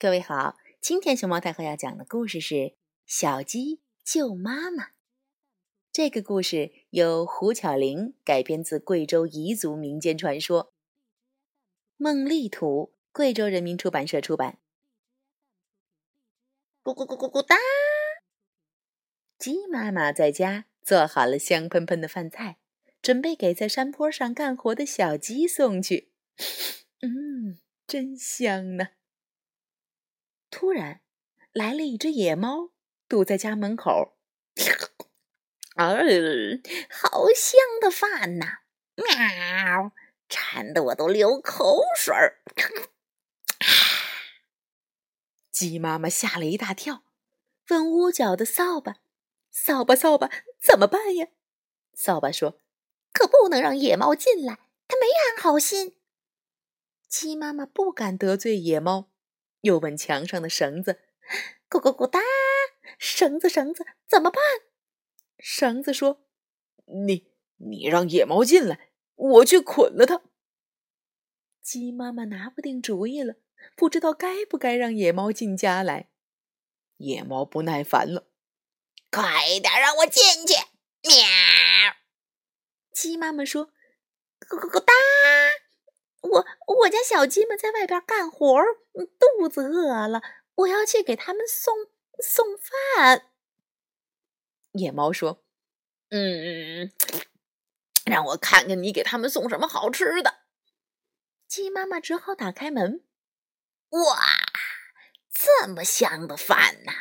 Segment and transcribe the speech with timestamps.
[0.00, 2.54] 各位好，今天熊猫太后要讲的故事是
[3.04, 4.84] 《小鸡救妈妈》。
[5.90, 10.72] 这个故事由胡巧玲改编自贵州彝族民间传说，
[11.96, 14.60] 梦丽图，贵州人民出版社出版。
[16.84, 17.56] 咕咕咕咕咕哒！
[19.36, 22.58] 鸡妈妈在家做好了香喷喷的饭菜，
[23.02, 26.12] 准备给在山坡上干活的小鸡送去。
[27.02, 28.90] 嗯，真香呢。
[30.50, 31.00] 突然，
[31.52, 32.70] 来了一只野猫，
[33.08, 34.16] 堵在家门口。
[35.74, 35.94] 啊，
[36.90, 38.60] 好香的饭呐！
[38.96, 39.92] 喵，
[40.28, 42.40] 馋得我都流口水儿。
[45.52, 47.04] 鸡妈妈吓了一大跳，
[47.68, 48.96] 问屋角的扫把
[49.50, 50.30] ：“扫把，扫把，
[50.60, 51.28] 怎么办呀？”
[51.94, 52.58] 扫把说
[53.12, 54.58] ：“可不能让野猫进来，
[54.88, 55.96] 它没安好心。”
[57.08, 59.10] 鸡妈妈不敢得罪野猫。
[59.60, 61.00] 又问墙上的绳子
[61.68, 62.20] ：“咕咕咕哒，
[62.98, 64.42] 绳子绳子怎么办？”
[65.38, 66.26] 绳子说
[67.06, 70.22] ：“你你让野猫进来，我去捆了它。”
[71.62, 73.36] 鸡妈妈拿不定主意了，
[73.76, 76.08] 不知道该不该让野猫进家来。
[76.96, 78.30] 野猫不耐烦了
[79.10, 80.54] ：“快点让我进去！”
[81.06, 81.14] 喵。
[82.92, 83.66] 鸡妈妈说
[84.40, 84.92] ：“咕咕咕哒。”
[86.30, 86.46] 我
[86.78, 88.56] 我家小鸡们在外边干活，
[89.18, 90.22] 肚子饿了，
[90.54, 91.74] 我要去给他们送
[92.22, 93.30] 送饭。
[94.72, 95.44] 野猫说
[96.10, 96.92] ：“嗯，
[98.04, 100.40] 让我看看你给他们送什么好吃的。”
[101.48, 103.04] 鸡妈妈只好打开门。
[103.90, 104.18] 哇，
[105.32, 106.92] 这么香的饭呐！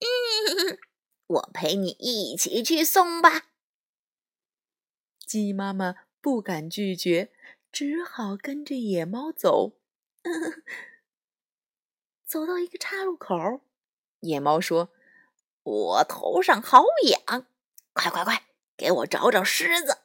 [0.00, 0.78] 嗯，
[1.26, 3.50] 我陪你一起去送吧。
[5.26, 7.30] 鸡妈妈不敢拒绝。
[7.72, 9.78] 只好跟着野猫走，
[12.26, 13.34] 走到一个岔路口，
[14.20, 14.90] 野猫说
[15.62, 17.46] ：“我头上好痒，
[17.92, 19.98] 快快快，给我找找虱子。”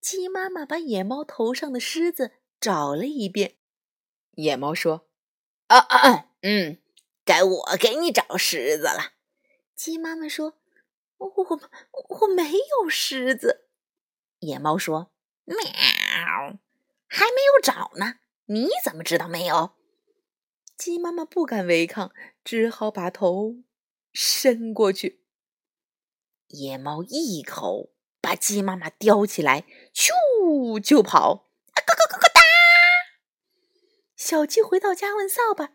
[0.00, 3.56] 鸡妈妈把野猫头上的虱子找了一遍，
[4.32, 5.08] 野猫说
[5.68, 6.78] ：“啊啊啊，嗯，
[7.24, 9.14] 该我给你找虱子了。”
[9.74, 10.58] 鸡妈妈说
[11.18, 11.60] ：“我
[12.20, 13.68] 我没有虱子。”
[14.40, 15.10] 野猫说
[15.48, 16.58] ：“喵。”
[17.10, 18.16] 还没有找呢，
[18.46, 19.72] 你怎么知道没有？
[20.76, 22.12] 鸡妈妈不敢违抗，
[22.44, 23.56] 只好把头
[24.12, 25.24] 伸过去。
[26.48, 29.64] 野猫一口把鸡妈妈叼起来，
[29.94, 31.46] 咻就跑。
[31.74, 32.40] 咯咯咯咯哒！
[34.14, 35.72] 小鸡回到家问扫把：“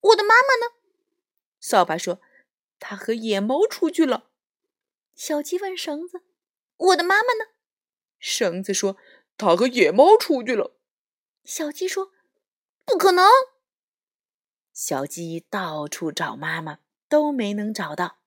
[0.00, 0.74] 我的妈妈呢？”
[1.58, 2.20] 扫把说
[2.78, 4.30] ：“它和野猫出去了。”
[5.16, 6.22] 小鸡问绳子
[6.76, 7.50] ：“我的妈妈呢？”
[8.24, 8.96] 绳子说。
[9.36, 10.76] 他和野猫出去了。
[11.42, 12.12] 小鸡说
[12.86, 13.26] ：“不可能。”
[14.72, 18.20] 小鸡到处找妈妈，都没能找到。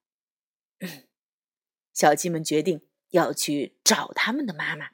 [1.94, 4.90] 小鸡们决定要去找他们的妈妈。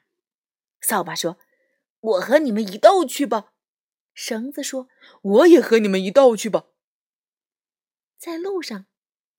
[0.80, 1.36] 扫把说
[1.98, 3.52] ：“我和你们一道去吧。”
[4.14, 4.86] 绳子说
[5.20, 6.66] ：“我也和你们一道去吧。”
[8.16, 8.86] 在路上，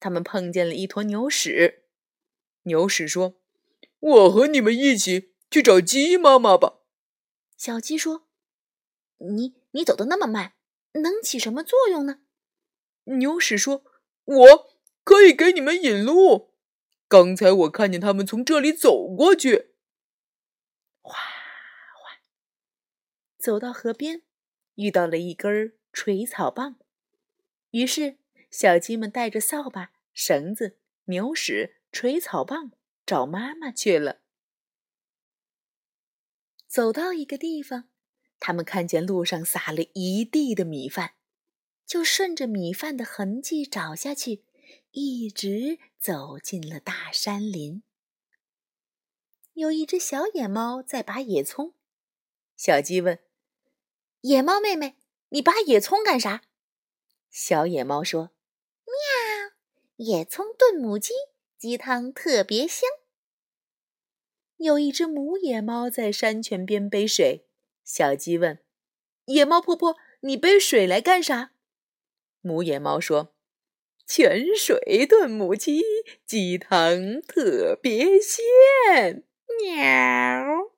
[0.02, 1.86] 他们碰见了一坨牛屎。
[2.64, 3.40] 牛屎说
[3.98, 6.80] ：“我和你们一起。”去找鸡妈妈吧。
[7.58, 8.28] 小鸡说
[9.20, 10.54] ：“你你走的那么慢，
[10.94, 12.20] 能起什么作用呢？”
[13.18, 13.84] 牛屎说
[14.26, 16.54] ：“我可以给你们引路。
[17.08, 19.76] 刚才我看见他们从这里走过去。”
[21.02, 22.20] 哗哗，
[23.38, 24.24] 走到河边，
[24.74, 26.78] 遇到了一根垂草棒。
[27.72, 28.18] 于是，
[28.50, 32.72] 小鸡们带着扫把、绳子、牛屎、垂草棒
[33.06, 34.22] 找妈妈去了。
[36.68, 37.90] 走到一个地方，
[38.40, 41.14] 他们看见路上撒了一地的米饭，
[41.86, 44.44] 就顺着米饭的痕迹找下去，
[44.92, 47.84] 一直走进了大山林。
[49.54, 51.74] 有一只小野猫在拔野葱，
[52.58, 53.20] 小鸡问
[54.22, 54.98] ：“野猫妹妹，
[55.30, 56.44] 你拔野葱干啥？”
[57.32, 58.32] 小野猫说
[58.86, 61.14] ：“喵，野葱炖母鸡，
[61.58, 62.90] 鸡汤特别香。”
[64.58, 67.46] 有一只母野猫在山泉边背水，
[67.84, 68.60] 小鸡问
[69.26, 71.52] ：“野猫婆婆，你背水来干啥？”
[72.42, 73.36] 母野猫说
[74.08, 75.82] ：“泉水炖母鸡，
[76.26, 79.24] 鸡汤特别鲜。”
[79.62, 80.72] 喵！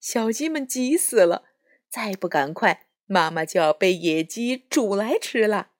[0.00, 1.44] 小鸡们急死了，
[1.88, 5.70] 再不赶快，妈妈就要被野鸡煮来吃了。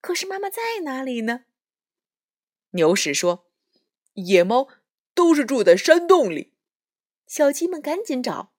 [0.00, 1.44] 可是妈妈在哪里呢？
[2.70, 3.46] 牛屎说
[4.14, 4.68] ：“野猫。”
[5.16, 6.52] 都是住在山洞里，
[7.26, 8.52] 小鸡们赶紧找，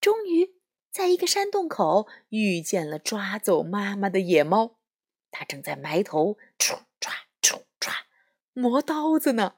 [0.00, 0.54] 终于
[0.88, 4.78] 在一个山洞口遇见了抓走妈妈的野猫，
[5.32, 7.10] 它正在埋头唰唰
[7.42, 7.92] 唰唰
[8.52, 9.56] 磨刀子呢，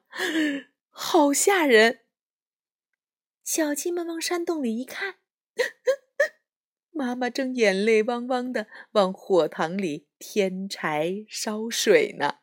[0.89, 2.01] 好吓人！
[3.45, 5.17] 小鸡们往山洞里一看，
[6.93, 12.39] 妈妈正眼泪汪汪的往火塘里添柴烧水呢。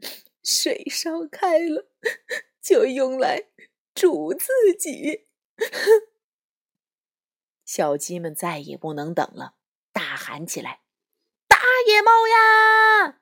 [0.42, 1.88] 水烧开了，
[2.66, 3.44] 就用来
[3.94, 5.28] 煮自己。
[7.64, 9.54] 小鸡们再也不能等了，
[9.92, 10.80] 大喊起来
[11.46, 13.20] ：“大野猫呀！”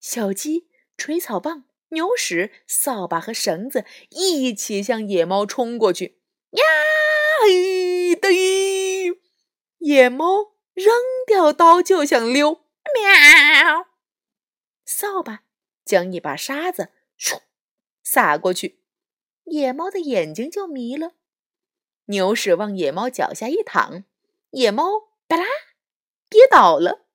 [0.00, 6.20] 小鸡、锤草棒、牛屎、扫把和绳子一起向野猫冲过去。
[6.50, 6.64] 呀
[7.44, 8.28] 嘿的！
[9.78, 10.92] 野猫扔
[11.26, 12.64] 掉刀就想溜。
[12.92, 13.86] 喵！
[14.84, 15.44] 扫把
[15.84, 17.42] 将一把沙子唰
[18.02, 18.79] 撒过去，
[19.50, 21.12] 野猫的眼睛就迷了。
[22.06, 24.04] 牛屎往野猫脚下一躺，
[24.50, 24.84] 野猫
[25.26, 25.44] 吧啦
[26.28, 27.06] 跌倒了。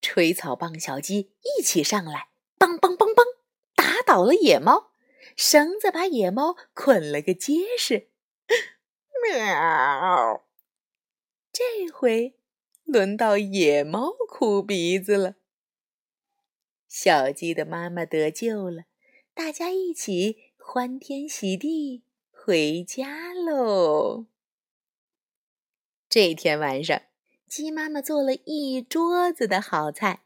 [0.00, 2.28] 吹草棒小鸡一起上来，
[2.58, 3.24] 梆梆梆梆，
[3.74, 4.92] 打倒了野猫。
[5.36, 8.10] 绳子把野猫捆了个结实。
[9.22, 10.46] 喵！
[11.50, 12.36] 这回
[12.84, 15.34] 轮到野猫哭鼻子了。
[16.86, 18.84] 小鸡的妈妈得救了，
[19.32, 22.02] 大家一起欢天喜地。
[22.32, 24.26] 回家喽！
[26.08, 27.00] 这天晚上，
[27.46, 30.24] 鸡妈妈做了一桌子的好菜，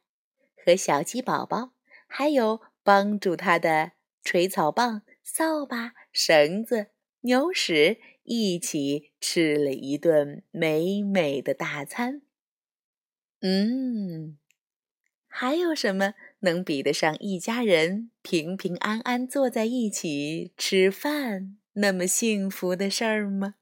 [0.64, 1.72] 和小鸡宝宝，
[2.06, 3.92] 还有帮助它的
[4.22, 6.92] 锤草棒、扫把、绳子、
[7.22, 12.22] 牛屎一起吃了一顿美美的大餐。
[13.40, 14.38] 嗯，
[15.40, 21.56] 还有什么能比得上一家人平平安安坐在一起吃饭？
[21.74, 23.54] 那么幸福的事儿吗？